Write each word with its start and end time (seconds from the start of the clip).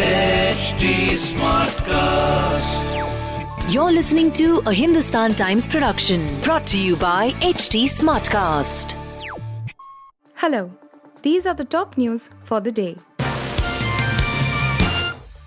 HT 0.00 1.12
Smartcast. 1.30 2.88
You're 3.70 3.92
listening 3.92 4.32
to 4.32 4.62
a 4.64 4.72
Hindustan 4.72 5.34
Times 5.34 5.68
production 5.68 6.40
brought 6.40 6.66
to 6.68 6.78
you 6.78 6.96
by 6.96 7.32
HT 7.42 7.84
Smartcast. 7.84 8.94
Hello, 10.36 10.72
these 11.20 11.44
are 11.44 11.52
the 11.52 11.66
top 11.66 11.98
news 11.98 12.30
for 12.44 12.62
the 12.62 12.72
day. 12.72 12.96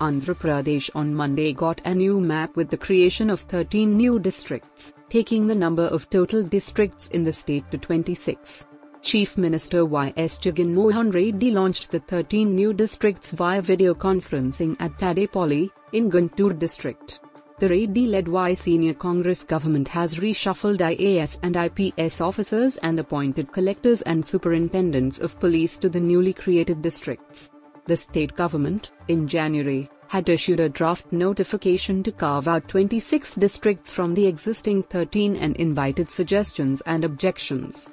Andhra 0.00 0.34
Pradesh 0.34 0.90
on 0.96 1.14
Monday 1.14 1.52
got 1.52 1.80
a 1.84 1.94
new 1.94 2.20
map 2.20 2.56
with 2.56 2.70
the 2.70 2.76
creation 2.76 3.30
of 3.30 3.38
13 3.38 3.96
new 3.96 4.18
districts, 4.18 4.94
taking 5.10 5.46
the 5.46 5.54
number 5.54 5.84
of 5.84 6.10
total 6.10 6.42
districts 6.42 7.06
in 7.10 7.22
the 7.22 7.32
state 7.32 7.70
to 7.70 7.78
26. 7.78 8.64
Chief 9.02 9.38
Minister 9.38 9.86
Y.S. 9.86 10.38
Jagan 10.38 10.74
Mohan 10.74 11.10
Reddy 11.10 11.50
launched 11.50 11.90
the 11.90 12.00
13 12.00 12.54
new 12.54 12.74
districts 12.74 13.32
via 13.32 13.62
video 13.62 13.94
conferencing 13.94 14.76
at 14.78 14.92
Tadepalli, 14.98 15.70
in 15.92 16.10
Guntur 16.10 16.58
district. 16.58 17.20
The 17.60 17.68
Reddy-led 17.68 18.26
YSR 18.26 18.98
Congress 18.98 19.42
government 19.42 19.88
has 19.88 20.16
reshuffled 20.16 20.78
IAS 20.78 21.38
and 21.42 21.56
IPS 21.56 22.20
officers 22.20 22.76
and 22.78 23.00
appointed 23.00 23.52
collectors 23.52 24.02
and 24.02 24.24
superintendents 24.24 25.18
of 25.18 25.40
police 25.40 25.78
to 25.78 25.88
the 25.88 26.00
newly 26.00 26.34
created 26.34 26.82
districts. 26.82 27.50
The 27.86 27.96
state 27.96 28.36
government, 28.36 28.92
in 29.08 29.26
January, 29.26 29.88
had 30.08 30.28
issued 30.28 30.60
a 30.60 30.68
draft 30.68 31.10
notification 31.10 32.02
to 32.02 32.12
carve 32.12 32.48
out 32.48 32.68
26 32.68 33.34
districts 33.36 33.90
from 33.90 34.14
the 34.14 34.26
existing 34.26 34.82
13 34.84 35.36
and 35.36 35.56
invited 35.56 36.10
suggestions 36.10 36.82
and 36.82 37.04
objections. 37.04 37.90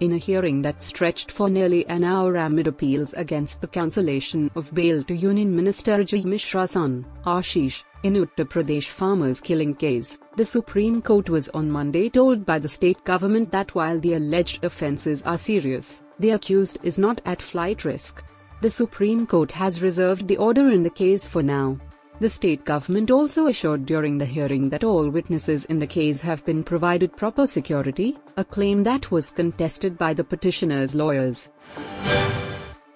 In 0.00 0.12
a 0.12 0.16
hearing 0.16 0.62
that 0.62 0.80
stretched 0.80 1.32
for 1.32 1.50
nearly 1.50 1.84
an 1.88 2.04
hour 2.04 2.36
amid 2.36 2.68
appeals 2.68 3.14
against 3.14 3.60
the 3.60 3.66
cancellation 3.66 4.48
of 4.54 4.72
bail 4.72 5.02
to 5.02 5.14
Union 5.16 5.56
Minister 5.56 5.98
Ajay 5.98 6.24
Mishra's 6.24 6.70
son, 6.70 7.04
Ashish, 7.26 7.82
in 8.04 8.14
Uttar 8.14 8.44
Pradesh 8.44 8.86
farmers 8.86 9.40
killing 9.40 9.74
case, 9.74 10.16
the 10.36 10.44
Supreme 10.44 11.02
Court 11.02 11.28
was 11.28 11.48
on 11.48 11.68
Monday 11.68 12.08
told 12.08 12.46
by 12.46 12.60
the 12.60 12.68
state 12.68 13.02
government 13.02 13.50
that 13.50 13.74
while 13.74 13.98
the 13.98 14.14
alleged 14.14 14.62
offences 14.64 15.20
are 15.22 15.36
serious, 15.36 16.04
the 16.20 16.30
accused 16.30 16.78
is 16.84 16.96
not 16.96 17.20
at 17.24 17.42
flight 17.42 17.84
risk. 17.84 18.22
The 18.60 18.70
Supreme 18.70 19.26
Court 19.26 19.50
has 19.50 19.82
reserved 19.82 20.28
the 20.28 20.36
order 20.36 20.70
in 20.70 20.84
the 20.84 20.90
case 20.90 21.26
for 21.26 21.42
now. 21.42 21.76
The 22.20 22.28
state 22.28 22.64
government 22.64 23.12
also 23.12 23.46
assured 23.46 23.86
during 23.86 24.18
the 24.18 24.24
hearing 24.24 24.68
that 24.70 24.82
all 24.82 25.08
witnesses 25.08 25.66
in 25.66 25.78
the 25.78 25.86
case 25.86 26.20
have 26.20 26.44
been 26.44 26.64
provided 26.64 27.16
proper 27.16 27.46
security, 27.46 28.18
a 28.36 28.44
claim 28.44 28.82
that 28.82 29.12
was 29.12 29.30
contested 29.30 29.96
by 29.96 30.14
the 30.14 30.24
petitioner's 30.24 30.96
lawyers. 30.96 31.48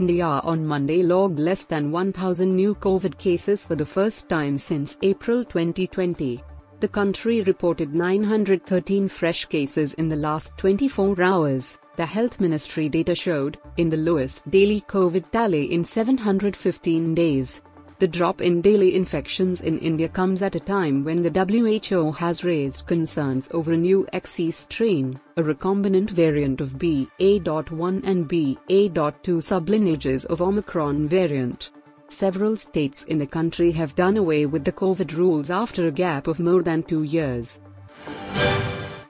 India 0.00 0.26
on 0.26 0.66
Monday 0.66 1.04
logged 1.04 1.38
less 1.38 1.64
than 1.64 1.92
1,000 1.92 2.50
new 2.50 2.74
COVID 2.74 3.16
cases 3.16 3.62
for 3.62 3.76
the 3.76 3.86
first 3.86 4.28
time 4.28 4.58
since 4.58 4.98
April 5.02 5.44
2020. 5.44 6.42
The 6.80 6.88
country 6.88 7.42
reported 7.42 7.94
913 7.94 9.06
fresh 9.06 9.44
cases 9.44 9.94
in 9.94 10.08
the 10.08 10.16
last 10.16 10.58
24 10.58 11.22
hours, 11.22 11.78
the 11.94 12.04
health 12.04 12.40
ministry 12.40 12.88
data 12.88 13.14
showed, 13.14 13.56
in 13.76 13.88
the 13.88 13.96
lowest 13.98 14.50
daily 14.50 14.80
COVID 14.88 15.30
tally 15.30 15.72
in 15.72 15.84
715 15.84 17.14
days. 17.14 17.60
The 18.02 18.08
drop 18.08 18.40
in 18.40 18.62
daily 18.62 18.96
infections 18.96 19.60
in 19.60 19.78
India 19.78 20.08
comes 20.08 20.42
at 20.42 20.56
a 20.56 20.58
time 20.58 21.04
when 21.04 21.22
the 21.22 21.30
WHO 21.30 22.10
has 22.10 22.42
raised 22.42 22.88
concerns 22.88 23.48
over 23.54 23.74
a 23.74 23.76
new 23.76 24.08
XE 24.12 24.52
strain, 24.54 25.20
a 25.36 25.42
recombinant 25.44 26.10
variant 26.10 26.60
of 26.60 26.80
BA.1 26.80 28.02
and 28.02 28.26
BA.2 28.26 29.38
sublineages 29.40 30.26
of 30.26 30.42
Omicron 30.42 31.06
variant. 31.06 31.70
Several 32.08 32.56
states 32.56 33.04
in 33.04 33.18
the 33.18 33.26
country 33.28 33.70
have 33.70 33.94
done 33.94 34.16
away 34.16 34.46
with 34.46 34.64
the 34.64 34.72
COVID 34.72 35.16
rules 35.16 35.48
after 35.48 35.86
a 35.86 35.92
gap 35.92 36.26
of 36.26 36.40
more 36.40 36.64
than 36.64 36.82
two 36.82 37.04
years. 37.04 37.60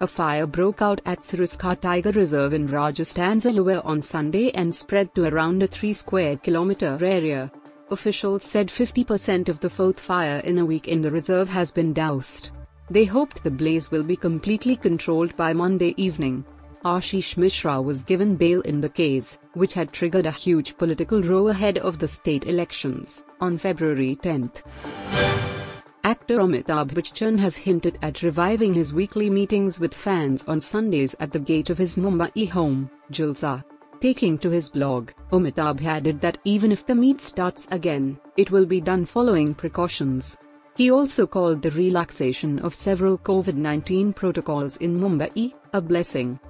A 0.03 0.07
fire 0.07 0.47
broke 0.47 0.83
out 0.83 1.01
at 1.07 1.21
Sariska 1.21 1.81
Tiger 1.81 2.11
Reserve 2.11 2.53
in 2.53 2.67
Rajasthan's 2.67 3.47
Alwar 3.47 3.81
on 3.87 4.03
Sunday 4.03 4.51
and 4.51 4.75
spread 4.75 5.15
to 5.15 5.25
around 5.25 5.63
a 5.63 5.67
3 5.67 5.95
square 5.95 6.37
kilometer 6.37 6.99
area. 7.01 7.51
Officials 7.91 8.45
said 8.45 8.69
50% 8.69 9.49
of 9.49 9.61
the 9.61 9.69
fourth 9.69 10.01
fire 10.01 10.39
in 10.41 10.59
a 10.59 10.65
week 10.65 10.89
in 10.89 11.01
the 11.01 11.11
reserve 11.11 11.49
has 11.49 11.71
been 11.71 11.93
doused. 11.93 12.51
They 12.91 13.05
hoped 13.05 13.43
the 13.43 13.51
blaze 13.51 13.91
will 13.91 14.03
be 14.03 14.17
completely 14.17 14.77
controlled 14.77 15.37
by 15.37 15.53
Monday 15.53 15.95
evening. 15.97 16.45
Ashish 16.85 17.37
Mishra 17.37 17.81
was 17.81 18.03
given 18.03 18.37
bail 18.37 18.61
in 18.63 18.81
the 18.81 18.89
case, 18.89 19.39
which 19.55 19.75
had 19.75 19.93
triggered 19.93 20.27
a 20.27 20.33
huge 20.33 20.77
political 20.77 21.23
row 21.23 21.49
ahead 21.49 21.79
of 21.79 21.99
the 21.99 22.09
state 22.09 22.47
elections, 22.47 23.25
on 23.41 23.57
February 23.57 24.17
10. 24.17 24.51
Actor 26.05 26.39
Amitabh 26.39 26.93
Bachchan 26.93 27.39
has 27.39 27.55
hinted 27.55 27.99
at 28.03 28.23
reviving 28.23 28.75
his 28.75 28.93
weekly 28.93 29.31
meetings 29.31 29.79
with 29.79 29.95
fans 29.95 30.45
on 30.49 30.61
Sundays 30.61 31.15
at 31.21 31.31
the 31.31 31.39
gate 31.39 31.71
of 31.71 31.79
his 31.79 31.97
Mumbai 31.97 32.51
home, 32.51 32.91
Jalsa. 33.13 33.63
Taking 34.03 34.37
to 34.39 34.51
his 34.51 34.69
blog, 34.69 35.13
Amitabh 35.31 35.85
added 35.85 36.21
that 36.23 36.39
even 36.43 36.73
if 36.73 36.85
the 36.85 36.93
meet 36.93 37.21
starts 37.21 37.69
again, 37.71 38.19
it 38.37 38.51
will 38.51 38.67
be 38.67 38.81
done 38.81 39.05
following 39.05 39.55
precautions. 39.55 40.37
He 40.77 40.91
also 40.91 41.25
called 41.25 41.63
the 41.63 41.71
relaxation 41.71 42.59
of 42.59 42.75
several 42.75 43.17
COVID 43.17 43.55
19 43.55 44.13
protocols 44.13 44.77
in 44.79 44.99
Mumbai 44.99 45.53
a 45.73 45.81
blessing. 45.81 46.41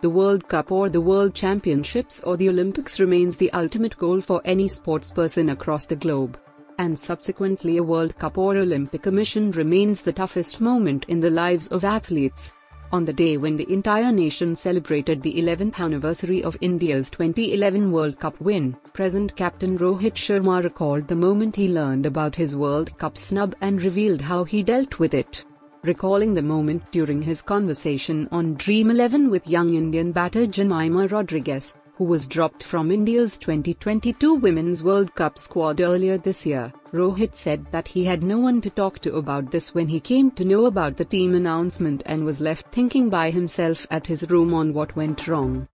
The 0.00 0.08
World 0.08 0.48
Cup 0.48 0.72
or 0.72 0.88
the 0.88 1.02
World 1.02 1.34
Championships 1.34 2.20
or 2.20 2.38
the 2.38 2.48
Olympics 2.48 2.98
remains 2.98 3.36
the 3.36 3.52
ultimate 3.52 3.98
goal 3.98 4.22
for 4.22 4.40
any 4.46 4.70
sportsperson 4.70 5.52
across 5.52 5.84
the 5.84 5.96
globe. 5.96 6.40
And 6.78 6.98
subsequently, 6.98 7.76
a 7.76 7.82
World 7.82 8.18
Cup 8.18 8.38
or 8.38 8.56
Olympic 8.56 9.04
mission 9.04 9.50
remains 9.50 10.00
the 10.02 10.14
toughest 10.14 10.58
moment 10.58 11.04
in 11.08 11.20
the 11.20 11.28
lives 11.28 11.68
of 11.68 11.84
athletes. 11.84 12.54
On 12.92 13.04
the 13.04 13.12
day 13.12 13.36
when 13.36 13.56
the 13.56 13.70
entire 13.70 14.12
nation 14.12 14.54
celebrated 14.54 15.20
the 15.20 15.34
11th 15.34 15.80
anniversary 15.80 16.44
of 16.44 16.56
India's 16.60 17.10
2011 17.10 17.90
World 17.90 18.20
Cup 18.20 18.40
win, 18.40 18.76
present 18.92 19.34
captain 19.34 19.76
Rohit 19.76 20.14
Sharma 20.14 20.62
recalled 20.62 21.08
the 21.08 21.16
moment 21.16 21.56
he 21.56 21.66
learned 21.66 22.06
about 22.06 22.36
his 22.36 22.56
World 22.56 22.96
Cup 22.96 23.18
snub 23.18 23.56
and 23.60 23.82
revealed 23.82 24.20
how 24.20 24.44
he 24.44 24.62
dealt 24.62 25.00
with 25.00 25.14
it. 25.14 25.44
Recalling 25.82 26.32
the 26.32 26.42
moment 26.42 26.88
during 26.92 27.22
his 27.22 27.42
conversation 27.42 28.28
on 28.30 28.54
Dream 28.54 28.90
11 28.90 29.30
with 29.30 29.48
young 29.48 29.74
Indian 29.74 30.12
batter 30.12 30.46
Jemimah 30.46 31.10
Rodrigues, 31.10 31.74
who 31.96 32.04
was 32.04 32.28
dropped 32.28 32.62
from 32.62 32.92
India's 32.92 33.38
2022 33.38 34.34
Women's 34.34 34.84
World 34.84 35.14
Cup 35.14 35.38
squad 35.38 35.80
earlier 35.80 36.18
this 36.18 36.44
year, 36.44 36.70
Rohit 36.92 37.34
said 37.34 37.64
that 37.70 37.88
he 37.88 38.04
had 38.04 38.22
no 38.22 38.38
one 38.38 38.60
to 38.60 38.68
talk 38.68 38.98
to 38.98 39.14
about 39.14 39.50
this 39.50 39.74
when 39.74 39.88
he 39.88 39.98
came 39.98 40.30
to 40.32 40.44
know 40.44 40.66
about 40.66 40.98
the 40.98 41.06
team 41.06 41.34
announcement 41.34 42.02
and 42.04 42.26
was 42.26 42.40
left 42.40 42.70
thinking 42.70 43.08
by 43.08 43.30
himself 43.30 43.86
at 43.90 44.06
his 44.06 44.28
room 44.28 44.52
on 44.52 44.74
what 44.74 44.94
went 44.94 45.26
wrong. 45.26 45.66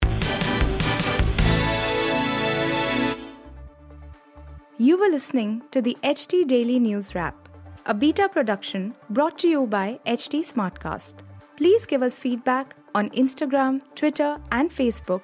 You 4.78 5.00
were 5.00 5.10
listening 5.10 5.64
to 5.72 5.82
the 5.82 5.98
HT 6.04 6.48
Daily 6.48 6.80
News 6.80 7.16
Wrap, 7.16 7.50
a 7.88 7.96
beta 7.96 8.30
production 8.30 8.94
brought 9.10 9.40
to 9.40 9.48
you 9.48 9.66
by 9.66 10.00
HT 10.06 10.42
Smartcast. 10.42 11.22
Please 11.58 11.88
give 11.88 12.04
us 12.04 12.20
feedback 12.20 12.76
on 12.94 13.10
Instagram, 13.12 13.82
Twitter, 13.96 14.40
and 14.52 14.70
Facebook 14.70 15.24